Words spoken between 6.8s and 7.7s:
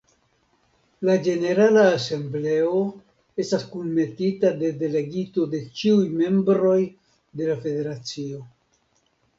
de la